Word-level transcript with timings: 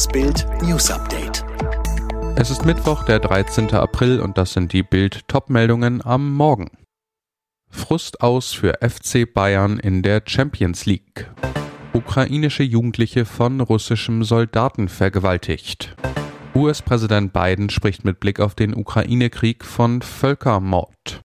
Das 0.00 0.08
Bild 0.08 0.46
News 0.62 0.90
Update. 0.90 1.44
Es 2.34 2.48
ist 2.48 2.64
Mittwoch, 2.64 3.04
der 3.04 3.18
13. 3.18 3.74
April 3.74 4.20
und 4.20 4.38
das 4.38 4.54
sind 4.54 4.72
die 4.72 4.82
Bild 4.82 5.28
Topmeldungen 5.28 6.00
am 6.02 6.34
Morgen. 6.34 6.70
Frust 7.68 8.22
aus 8.22 8.54
für 8.54 8.78
FC 8.80 9.30
Bayern 9.30 9.78
in 9.78 10.02
der 10.02 10.22
Champions 10.24 10.86
League. 10.86 11.30
Ukrainische 11.92 12.62
Jugendliche 12.62 13.26
von 13.26 13.60
russischem 13.60 14.24
Soldaten 14.24 14.88
vergewaltigt. 14.88 15.94
US-Präsident 16.54 17.34
Biden 17.34 17.68
spricht 17.68 18.02
mit 18.02 18.20
Blick 18.20 18.40
auf 18.40 18.54
den 18.54 18.74
Ukraine-Krieg 18.74 19.66
von 19.66 20.00
Völkermord. 20.00 21.20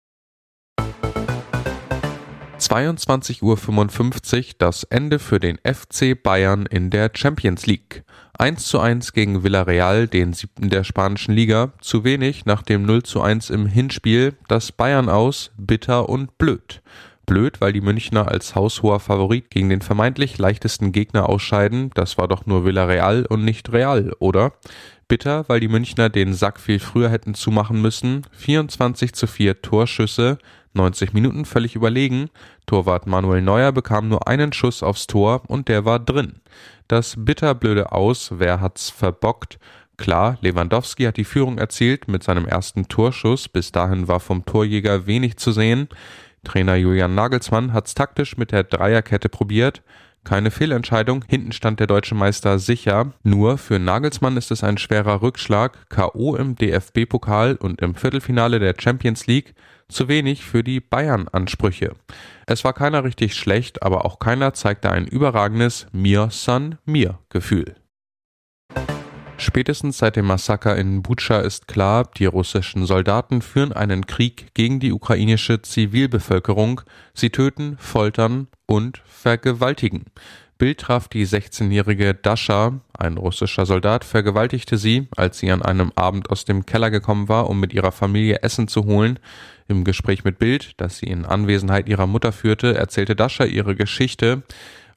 22.55 2.57 3.43
Uhr 3.43 4.53
das 4.57 4.83
Ende 4.85 5.19
für 5.19 5.39
den 5.39 5.59
FC 5.59 6.19
Bayern 6.21 6.65
in 6.65 6.89
der 6.89 7.11
Champions 7.13 7.67
League. 7.67 8.03
1 8.37 8.65
zu 8.65 8.79
1 8.79 9.13
gegen 9.13 9.43
Villarreal, 9.43 10.07
den 10.07 10.33
siebten 10.33 10.69
der 10.69 10.83
spanischen 10.83 11.35
Liga. 11.35 11.73
Zu 11.81 12.03
wenig 12.03 12.45
nach 12.45 12.63
dem 12.63 12.83
0 12.83 13.03
zu 13.03 13.21
1 13.21 13.51
im 13.51 13.67
Hinspiel. 13.67 14.35
Das 14.47 14.71
Bayern 14.71 15.07
aus, 15.07 15.51
bitter 15.57 16.09
und 16.09 16.37
blöd. 16.37 16.81
Blöd, 17.25 17.61
weil 17.61 17.73
die 17.73 17.81
Münchner 17.81 18.27
als 18.27 18.55
haushoher 18.55 18.99
Favorit 18.99 19.49
gegen 19.49 19.69
den 19.69 19.81
vermeintlich 19.81 20.37
leichtesten 20.37 20.91
Gegner 20.91 21.29
ausscheiden. 21.29 21.91
Das 21.93 22.17
war 22.17 22.27
doch 22.27 22.45
nur 22.45 22.65
Villarreal 22.65 23.25
und 23.25 23.43
nicht 23.45 23.71
Real, 23.71 24.13
oder? 24.19 24.53
Bitter, 25.07 25.45
weil 25.47 25.59
die 25.59 25.67
Münchner 25.67 26.09
den 26.09 26.33
Sack 26.33 26.59
viel 26.59 26.79
früher 26.79 27.09
hätten 27.09 27.33
zumachen 27.33 27.81
müssen. 27.81 28.23
24 28.31 29.13
zu 29.13 29.27
4 29.27 29.61
Torschüsse, 29.61 30.37
90 30.73 31.13
Minuten 31.13 31.45
völlig 31.45 31.75
überlegen. 31.75 32.29
Torwart 32.65 33.07
Manuel 33.07 33.41
Neuer 33.41 33.71
bekam 33.71 34.07
nur 34.07 34.27
einen 34.27 34.53
Schuss 34.53 34.83
aufs 34.83 35.07
Tor 35.07 35.43
und 35.47 35.67
der 35.67 35.85
war 35.85 35.99
drin. 35.99 36.41
Das 36.87 37.15
bitterblöde 37.17 37.91
Aus, 37.91 38.31
wer 38.33 38.59
hat's 38.59 38.89
verbockt? 38.89 39.59
Klar, 39.97 40.37
Lewandowski 40.41 41.03
hat 41.03 41.17
die 41.17 41.23
Führung 41.23 41.57
erzielt 41.57 42.07
mit 42.07 42.23
seinem 42.23 42.45
ersten 42.45 42.87
Torschuss. 42.87 43.47
Bis 43.47 43.71
dahin 43.71 44.07
war 44.07 44.19
vom 44.19 44.45
Torjäger 44.45 45.05
wenig 45.05 45.37
zu 45.37 45.51
sehen. 45.51 45.87
Trainer 46.43 46.75
Julian 46.75 47.15
Nagelsmann 47.15 47.73
hat's 47.73 47.93
taktisch 47.93 48.37
mit 48.37 48.51
der 48.51 48.63
Dreierkette 48.63 49.29
probiert. 49.29 49.81
Keine 50.23 50.51
Fehlentscheidung, 50.51 51.25
hinten 51.27 51.51
stand 51.51 51.79
der 51.79 51.87
deutsche 51.87 52.15
Meister 52.15 52.57
sicher. 52.57 53.13
Nur 53.23 53.57
für 53.57 53.77
Nagelsmann 53.79 54.37
ist 54.37 54.51
es 54.51 54.63
ein 54.63 54.77
schwerer 54.77 55.21
Rückschlag, 55.21 55.89
KO 55.89 56.35
im 56.35 56.55
DFB-Pokal 56.55 57.55
und 57.55 57.81
im 57.81 57.95
Viertelfinale 57.95 58.59
der 58.59 58.75
Champions 58.79 59.27
League, 59.27 59.53
zu 59.89 60.07
wenig 60.07 60.45
für 60.45 60.63
die 60.63 60.79
Bayern-Ansprüche. 60.79 61.93
Es 62.45 62.63
war 62.63 62.73
keiner 62.73 63.03
richtig 63.03 63.35
schlecht, 63.35 63.83
aber 63.83 64.05
auch 64.05 64.19
keiner 64.19 64.53
zeigte 64.53 64.91
ein 64.91 65.07
überragendes 65.07 65.87
Mir 65.91 66.29
San 66.31 66.77
Mir 66.85 67.19
Gefühl. 67.29 67.75
Spätestens 69.43 69.97
seit 69.97 70.15
dem 70.15 70.27
Massaker 70.27 70.77
in 70.77 71.01
Butscha 71.01 71.41
ist 71.41 71.67
klar, 71.67 72.09
die 72.17 72.27
russischen 72.27 72.85
Soldaten 72.85 73.41
führen 73.41 73.73
einen 73.73 74.07
Krieg 74.07 74.53
gegen 74.53 74.79
die 74.79 74.93
ukrainische 74.93 75.61
Zivilbevölkerung. 75.61 76.79
Sie 77.13 77.29
töten, 77.29 77.75
foltern 77.77 78.47
und 78.67 79.01
vergewaltigen. 79.05 80.05
Bild 80.57 80.79
traf 80.79 81.09
die 81.09 81.27
16-jährige 81.27 82.13
Dasha, 82.13 82.79
ein 82.97 83.17
russischer 83.17 83.65
Soldat, 83.65 84.05
vergewaltigte 84.05 84.77
sie, 84.77 85.09
als 85.17 85.39
sie 85.39 85.51
an 85.51 85.61
einem 85.61 85.91
Abend 85.97 86.29
aus 86.29 86.45
dem 86.45 86.65
Keller 86.65 86.89
gekommen 86.89 87.27
war, 87.27 87.49
um 87.49 87.59
mit 87.59 87.73
ihrer 87.73 87.91
Familie 87.91 88.43
Essen 88.43 88.69
zu 88.69 88.85
holen. 88.85 89.19
Im 89.67 89.83
Gespräch 89.83 90.23
mit 90.23 90.39
Bild, 90.39 90.71
das 90.77 90.99
sie 90.99 91.07
in 91.07 91.25
Anwesenheit 91.25 91.89
ihrer 91.89 92.07
Mutter 92.07 92.31
führte, 92.31 92.75
erzählte 92.75 93.13
Dasha 93.13 93.43
ihre 93.43 93.75
Geschichte, 93.75 94.43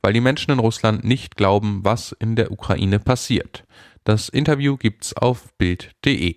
weil 0.03 0.13
die 0.13 0.21
Menschen 0.21 0.53
in 0.53 0.61
Russland 0.61 1.03
nicht 1.03 1.37
glauben, 1.37 1.81
was 1.83 2.13
in 2.13 2.37
der 2.37 2.53
Ukraine 2.53 3.01
passiert. 3.01 3.65
Das 4.07 4.29
Interview 4.29 4.77
gibt's 4.77 5.15
auf 5.15 5.49
Bild.de. 5.59 6.37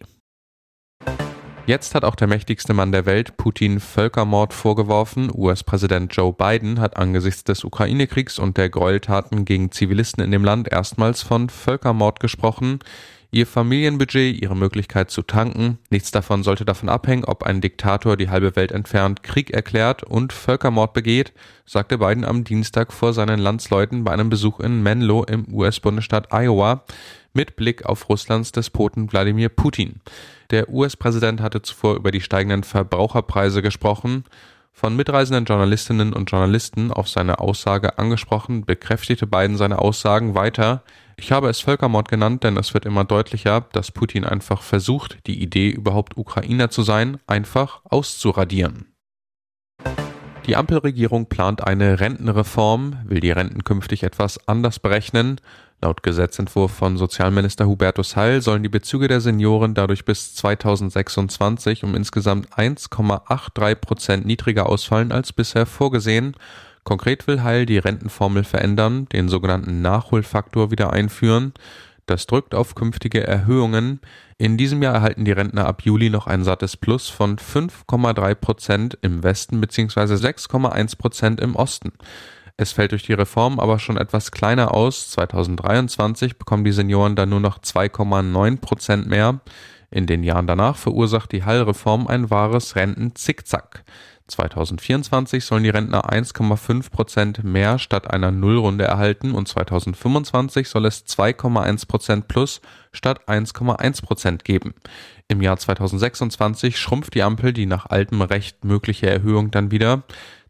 Jetzt 1.67 1.94
hat 1.94 2.03
auch 2.03 2.16
der 2.16 2.25
mächtigste 2.25 2.73
Mann 2.73 2.92
der 2.92 3.06
Welt 3.06 3.38
Putin 3.38 3.80
Völkermord 3.80 4.56
vorgeworfen. 4.56 5.30
US-Präsident 5.31 6.16
Joe 6.16 6.34
Biden 6.34 6.80
hat 6.80 6.97
angesichts 6.97 7.44
des 7.44 7.63
Ukraine-Kriegs 7.63 8.40
und 8.40 8.57
der 8.57 8.72
Gräueltaten 8.72 9.46
gegen 9.46 9.72
Zivilisten 9.72 10.24
in 10.24 10.31
dem 10.31 10.44
Land 10.44 10.72
erstmals 10.72 11.22
von 11.22 11.47
Völkermord 11.47 12.19
gesprochen. 12.19 12.80
Ihr 13.31 13.45
Familienbudget, 13.45 14.41
ihre 14.41 14.56
Möglichkeit 14.56 15.12
zu 15.12 15.22
tanken, 15.22 15.78
nichts 15.91 16.09
davon 16.09 16.41
sollte 16.41 16.66
davon 16.66 16.90
abhängen, 16.90 17.25
ob 17.25 17.44
ein 17.44 17.62
Diktator 17.62 18.17
die 18.17 18.29
halbe 18.29 18.56
Welt 18.56 18.72
entfernt 18.72 19.22
Krieg 19.22 19.51
erklärt 19.51 20.01
und 20.01 20.34
Völkermord 20.34 20.94
begeht, 20.94 21.31
sagte 21.63 22.00
Biden 22.00 22.25
am 22.25 22.44
Dienstag 22.44 22.91
vor 22.91 23.13
seinen 23.13 23.39
Landsleuten 23.39 24.03
bei 24.03 24.12
einem 24.13 24.29
Besuch 24.29 24.59
in 24.59 24.81
Menlo 24.81 25.23
im 25.25 25.45
US-Bundesstaat 25.53 26.34
Iowa 26.34 26.85
mit 27.34 27.56
Blick 27.56 27.85
auf 27.85 28.09
Russlands 28.09 28.51
Despoten 28.51 29.12
Wladimir 29.12 29.50
Putin. 29.50 30.01
Der 30.50 30.68
US-Präsident 30.69 31.39
hatte 31.39 31.62
zuvor 31.62 31.97
über 31.97 32.09
die 32.09 32.22
steigenden 32.22 32.63
Verbraucherpreise 32.63 33.62
gesprochen. 33.62 34.23
Von 34.72 34.95
mitreisenden 34.95 35.45
Journalistinnen 35.45 36.13
und 36.13 36.31
Journalisten 36.31 36.91
auf 36.91 37.07
seine 37.07 37.39
Aussage 37.39 38.00
angesprochen, 38.00 38.66
bekräftigte 38.66 39.28
Biden 39.28 39.57
seine 39.57 39.78
Aussagen 39.78 40.34
weiter. 40.34 40.84
Ich 41.22 41.34
habe 41.34 41.50
es 41.50 41.59
Völkermord 41.59 42.07
genannt, 42.07 42.46
denn 42.46 42.56
es 42.56 42.74
wird 42.74 42.85
immer 42.85 43.03
deutlicher, 43.03 43.68
dass 43.74 43.91
Putin 43.91 44.24
einfach 44.24 44.62
versucht, 44.62 45.18
die 45.28 45.44
Idee, 45.44 45.69
überhaupt 45.69 46.16
Ukrainer 46.16 46.69
zu 46.69 46.81
sein, 46.81 47.18
einfach 47.28 47.81
auszuradieren. 47.84 48.94
Die 50.46 50.56
Ampelregierung 50.56 51.28
plant 51.28 51.62
eine 51.68 52.00
Rentenreform, 52.00 53.00
will 53.03 53.19
die 53.19 53.31
Renten 53.31 53.66
künftig 53.66 54.03
etwas 54.03 54.47
anders 54.47 54.80
berechnen. 54.80 55.41
Laut 55.81 56.03
Gesetzentwurf 56.03 56.72
von 56.72 56.97
Sozialminister 56.97 57.68
Hubertus 57.68 58.16
Heil 58.16 58.41
sollen 58.41 58.63
die 58.63 58.69
Bezüge 58.69 59.09
der 59.09 59.19
Senioren 59.19 59.74
dadurch 59.74 60.06
bis 60.06 60.36
2026 60.36 61.84
um 61.84 61.96
insgesamt 61.96 62.53
1,83 62.53 63.75
Prozent 63.75 64.25
niedriger 64.25 64.68
ausfallen 64.68 65.12
als 65.12 65.34
bisher 65.34 65.66
vorgesehen. 65.66 66.36
Konkret 66.89 67.27
will 67.27 67.44
Heil 67.44 67.67
die 67.67 67.77
Rentenformel 67.77 68.44
verändern, 68.44 69.07
den 69.09 69.29
sogenannten 69.29 69.83
Nachholfaktor 69.83 70.72
wieder 70.72 70.91
einführen. 70.91 71.53
Das 72.07 72.25
drückt 72.25 72.55
auf 72.55 72.73
künftige 72.73 73.27
Erhöhungen. 73.27 74.00
In 74.39 74.57
diesem 74.57 74.81
Jahr 74.81 74.95
erhalten 74.95 75.23
die 75.23 75.31
Rentner 75.31 75.67
ab 75.67 75.83
Juli 75.83 76.09
noch 76.09 76.25
ein 76.25 76.44
sattes 76.44 76.77
Plus 76.77 77.07
von 77.07 77.38
5,3 77.38 78.33
Prozent 78.33 78.97
im 79.03 79.22
Westen 79.22 79.61
bzw. 79.61 80.16
6,1 80.16 80.97
Prozent 80.97 81.39
im 81.41 81.55
Osten. 81.55 81.91
Es 82.57 82.72
fällt 82.72 82.94
durch 82.94 83.03
die 83.03 83.13
Reform 83.13 83.59
aber 83.59 83.77
schon 83.77 83.97
etwas 83.97 84.31
kleiner 84.31 84.73
aus. 84.73 85.11
2023 85.11 86.39
bekommen 86.39 86.63
die 86.63 86.71
Senioren 86.71 87.16
dann 87.16 87.29
nur 87.29 87.39
noch 87.39 87.59
2,9 87.59 88.61
Prozent 88.61 89.07
mehr. 89.07 89.41
In 89.91 90.07
den 90.07 90.23
Jahren 90.23 90.47
danach 90.47 90.75
verursacht 90.75 91.31
die 91.33 91.44
Hall-Reform 91.44 92.07
ein 92.07 92.31
wahres 92.31 92.75
Renten-Zickzack. 92.75 93.83
2024 94.29 95.44
sollen 95.44 95.63
die 95.63 95.69
Rentner 95.69 96.09
1,5 96.09 96.91
Prozent 96.91 97.44
mehr 97.44 97.79
statt 97.79 98.09
einer 98.09 98.31
Nullrunde 98.31 98.85
erhalten 98.85 99.34
und 99.34 99.47
2025 99.47 100.69
soll 100.69 100.85
es 100.85 101.06
2,1 101.06 101.88
Prozent 101.88 102.28
plus 102.28 102.62
statt 102.91 103.28
1,1 103.28 104.03
Prozent 104.03 104.45
geben. 104.45 104.73
Im 105.28 105.41
Jahr 105.41 105.57
2026 105.57 106.78
schrumpft 106.78 107.16
die 107.16 107.23
Ampel 107.23 107.53
die 107.53 107.66
nach 107.66 107.88
altem 107.88 108.22
Recht 108.22 108.63
mögliche 108.63 109.09
Erhöhung 109.09 109.51
dann 109.51 109.72
wieder. 109.72 110.03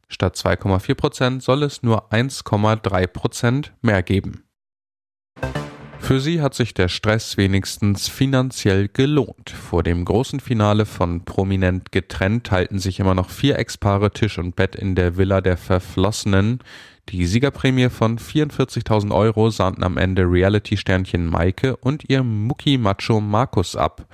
Statt 0.08 0.36
2,4 0.36 0.96
Prozent 0.96 1.44
soll 1.44 1.64
es 1.64 1.84
nur 1.84 2.12
1,3 2.12 3.08
Prozent 3.08 3.74
mehr 3.82 4.04
geben. 4.04 4.44
Für 6.10 6.20
sie 6.20 6.42
hat 6.42 6.56
sich 6.56 6.74
der 6.74 6.88
Stress 6.88 7.38
wenigstens 7.38 8.08
finanziell 8.08 8.88
gelohnt. 8.88 9.52
Vor 9.52 9.84
dem 9.84 10.06
großen 10.06 10.40
Finale 10.40 10.88
von 10.88 11.24
Prominent 11.24 11.92
getrennt 11.92 12.48
teilten 12.48 12.80
sich 12.80 13.00
immer 13.00 13.14
noch 13.14 13.30
vier 13.30 13.60
Ex-Paare 13.60 14.10
Tisch 14.10 14.40
und 14.40 14.56
Bett 14.56 14.76
in 14.76 14.96
der 14.96 15.18
Villa 15.18 15.40
der 15.40 15.56
Verflossenen. 15.56 16.62
Die 17.10 17.28
Siegerprämie 17.28 17.90
von 17.90 18.18
44.000 18.18 19.14
Euro 19.14 19.52
sahnten 19.52 19.84
am 19.84 19.98
Ende 19.98 20.24
Reality-Sternchen 20.24 21.28
Maike 21.28 21.78
und 21.78 22.10
ihr 22.10 22.24
Mucki-Macho 22.24 23.22
Markus 23.22 23.76
ab. 23.76 24.08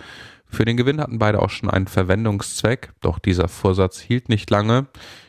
Für 0.47 0.65
den 0.65 0.77
Gewinn 0.77 1.01
hatten 1.01 1.19
beide 1.19 1.41
auch 1.41 1.49
schon 1.49 1.69
einen 1.69 1.87
Verwendungszweck, 1.87 2.91
doch 3.01 3.19
dieser 3.19 3.47
Vorsatz 3.47 3.99
hielt 3.99 4.29
nicht 4.29 4.49
lange. 4.49 4.87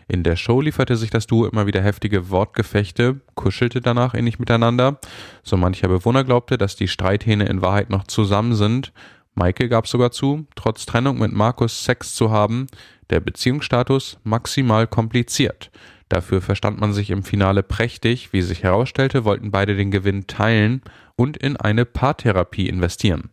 In 0.08 0.22
der 0.22 0.36
Show 0.36 0.60
lieferte 0.60 0.96
sich 0.96 1.10
das 1.10 1.26
Duo 1.26 1.46
immer 1.46 1.66
wieder 1.66 1.82
heftige 1.82 2.30
Wortgefechte, 2.30 3.20
kuschelte 3.34 3.80
danach 3.80 4.14
ähnlich 4.14 4.38
miteinander. 4.38 5.00
So 5.42 5.56
mancher 5.56 5.88
Bewohner 5.88 6.22
glaubte, 6.22 6.58
dass 6.58 6.76
die 6.76 6.86
Streithähne 6.86 7.46
in 7.46 7.60
Wahrheit 7.60 7.90
noch 7.90 8.04
zusammen 8.04 8.54
sind. 8.54 8.92
Maike 9.34 9.68
gab 9.68 9.88
sogar 9.88 10.12
zu, 10.12 10.46
trotz 10.54 10.86
Trennung 10.86 11.18
mit 11.18 11.32
Markus 11.32 11.84
Sex 11.84 12.14
zu 12.14 12.30
haben, 12.30 12.68
der 13.10 13.20
Beziehungsstatus 13.20 14.18
maximal 14.22 14.86
kompliziert. 14.86 15.70
Dafür 16.08 16.40
verstand 16.40 16.80
man 16.80 16.92
sich 16.92 17.10
im 17.10 17.24
Finale 17.24 17.62
prächtig. 17.62 18.32
Wie 18.32 18.42
sich 18.42 18.62
herausstellte, 18.62 19.24
wollten 19.24 19.50
beide 19.50 19.74
den 19.74 19.90
Gewinn 19.90 20.26
teilen 20.28 20.82
und 21.16 21.36
in 21.36 21.56
eine 21.56 21.84
Paartherapie 21.84 22.68
investieren. 22.68 23.30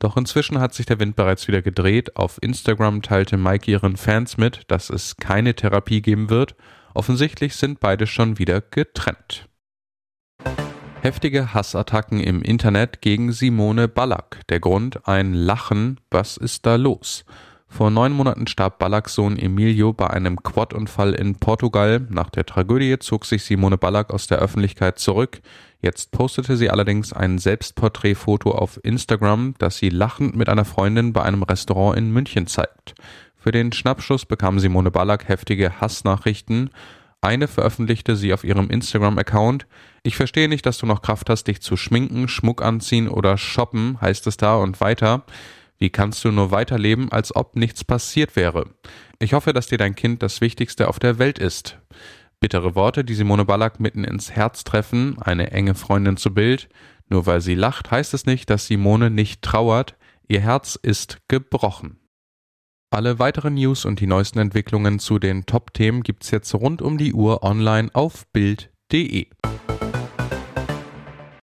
Doch 0.00 0.16
inzwischen 0.16 0.58
hat 0.58 0.74
sich 0.74 0.86
der 0.86 0.98
Wind 0.98 1.14
bereits 1.14 1.46
wieder 1.46 1.60
gedreht. 1.60 2.16
Auf 2.16 2.38
Instagram 2.42 3.02
teilte 3.02 3.36
Mike 3.36 3.70
ihren 3.70 3.96
Fans 3.96 4.38
mit, 4.38 4.62
dass 4.68 4.88
es 4.88 5.16
keine 5.16 5.54
Therapie 5.54 6.00
geben 6.00 6.30
wird. 6.30 6.56
Offensichtlich 6.94 7.54
sind 7.54 7.80
beide 7.80 8.06
schon 8.06 8.38
wieder 8.38 8.62
getrennt. 8.62 9.46
Heftige 11.02 11.52
Hassattacken 11.54 12.18
im 12.20 12.42
Internet 12.42 13.02
gegen 13.02 13.32
Simone 13.32 13.88
Ballack. 13.88 14.40
Der 14.48 14.58
Grund 14.58 15.06
ein 15.06 15.34
Lachen. 15.34 16.00
Was 16.10 16.38
ist 16.38 16.64
da 16.64 16.76
los? 16.76 17.24
Vor 17.72 17.90
neun 17.90 18.12
Monaten 18.12 18.48
starb 18.48 18.80
Ballacks 18.80 19.14
Sohn 19.14 19.38
Emilio 19.38 19.92
bei 19.92 20.08
einem 20.10 20.42
Quad-Unfall 20.42 21.14
in 21.14 21.36
Portugal. 21.36 22.04
Nach 22.10 22.28
der 22.28 22.44
Tragödie 22.44 22.98
zog 22.98 23.24
sich 23.24 23.44
Simone 23.44 23.78
Ballack 23.78 24.12
aus 24.12 24.26
der 24.26 24.38
Öffentlichkeit 24.38 24.98
zurück. 24.98 25.40
Jetzt 25.80 26.10
postete 26.10 26.56
sie 26.56 26.68
allerdings 26.68 27.12
ein 27.12 27.38
Selbstporträtfoto 27.38 28.50
auf 28.50 28.80
Instagram, 28.82 29.54
das 29.58 29.78
sie 29.78 29.88
lachend 29.88 30.36
mit 30.36 30.48
einer 30.48 30.64
Freundin 30.64 31.12
bei 31.12 31.22
einem 31.22 31.44
Restaurant 31.44 31.96
in 31.96 32.12
München 32.12 32.48
zeigt. 32.48 32.94
Für 33.36 33.52
den 33.52 33.72
Schnappschuss 33.72 34.26
bekam 34.26 34.58
Simone 34.58 34.90
Ballack 34.90 35.28
heftige 35.28 35.80
Hassnachrichten. 35.80 36.70
Eine 37.22 37.48
veröffentlichte 37.48 38.16
sie 38.16 38.34
auf 38.34 38.44
ihrem 38.44 38.68
Instagram-Account. 38.68 39.66
Ich 40.02 40.16
verstehe 40.16 40.48
nicht, 40.48 40.66
dass 40.66 40.78
du 40.78 40.86
noch 40.86 41.02
Kraft 41.02 41.30
hast, 41.30 41.44
dich 41.44 41.62
zu 41.62 41.76
schminken, 41.76 42.28
Schmuck 42.28 42.62
anziehen 42.62 43.08
oder 43.08 43.38
shoppen, 43.38 43.98
heißt 44.00 44.26
es 44.26 44.36
da 44.36 44.56
und 44.56 44.80
weiter. 44.80 45.22
Wie 45.80 45.90
kannst 45.90 46.22
du 46.24 46.30
nur 46.30 46.50
weiterleben, 46.50 47.10
als 47.10 47.34
ob 47.34 47.56
nichts 47.56 47.84
passiert 47.84 48.36
wäre? 48.36 48.66
Ich 49.18 49.32
hoffe, 49.32 49.54
dass 49.54 49.66
dir 49.66 49.78
dein 49.78 49.94
Kind 49.94 50.22
das 50.22 50.42
Wichtigste 50.42 50.88
auf 50.88 50.98
der 50.98 51.18
Welt 51.18 51.38
ist. 51.38 51.78
Bittere 52.38 52.74
Worte, 52.74 53.02
die 53.02 53.14
Simone 53.14 53.46
Ballack 53.46 53.80
mitten 53.80 54.04
ins 54.04 54.30
Herz 54.30 54.62
treffen, 54.62 55.18
eine 55.20 55.50
enge 55.52 55.74
Freundin 55.74 56.18
zu 56.18 56.32
Bild. 56.32 56.68
Nur 57.08 57.26
weil 57.26 57.40
sie 57.40 57.54
lacht, 57.54 57.90
heißt 57.90 58.14
es 58.14 58.26
nicht, 58.26 58.50
dass 58.50 58.66
Simone 58.66 59.10
nicht 59.10 59.42
trauert. 59.42 59.96
Ihr 60.28 60.40
Herz 60.40 60.78
ist 60.80 61.18
gebrochen. 61.28 61.98
Alle 62.90 63.18
weiteren 63.18 63.54
News 63.54 63.84
und 63.84 64.00
die 64.00 64.06
neuesten 64.06 64.38
Entwicklungen 64.38 64.98
zu 64.98 65.18
den 65.18 65.46
Top-Themen 65.46 66.02
gibt's 66.02 66.30
jetzt 66.30 66.54
rund 66.54 66.82
um 66.82 66.98
die 66.98 67.14
Uhr 67.14 67.42
online 67.42 67.88
auf 67.94 68.26
Bild.de. 68.32 69.28